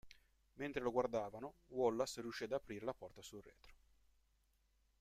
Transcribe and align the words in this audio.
Mentre 0.55 0.81
lo 0.81 0.89
guardavano, 0.91 1.57
Wallace 1.67 2.21
riuscì 2.21 2.45
ad 2.45 2.53
aprire 2.53 2.83
la 2.85 2.93
porta 2.95 3.21
sul 3.21 3.43
retro. 3.43 3.73